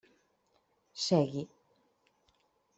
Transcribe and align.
Segui. 1.05 1.43